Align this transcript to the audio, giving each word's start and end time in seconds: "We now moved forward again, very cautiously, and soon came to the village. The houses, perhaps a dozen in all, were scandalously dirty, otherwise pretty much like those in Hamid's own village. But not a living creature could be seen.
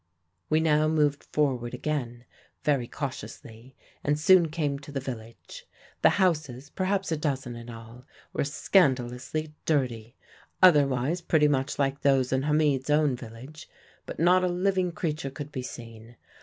"We 0.49 0.59
now 0.61 0.87
moved 0.87 1.25
forward 1.31 1.75
again, 1.75 2.25
very 2.63 2.87
cautiously, 2.87 3.75
and 4.03 4.19
soon 4.19 4.49
came 4.49 4.79
to 4.79 4.91
the 4.91 4.99
village. 4.99 5.67
The 6.01 6.09
houses, 6.17 6.71
perhaps 6.71 7.11
a 7.11 7.17
dozen 7.17 7.55
in 7.55 7.69
all, 7.69 8.07
were 8.33 8.43
scandalously 8.43 9.53
dirty, 9.67 10.15
otherwise 10.59 11.21
pretty 11.21 11.47
much 11.47 11.77
like 11.77 12.01
those 12.01 12.33
in 12.33 12.41
Hamid's 12.41 12.89
own 12.89 13.15
village. 13.15 13.69
But 14.07 14.17
not 14.19 14.43
a 14.43 14.47
living 14.47 14.91
creature 14.91 15.29
could 15.29 15.51
be 15.51 15.61
seen. 15.61 16.15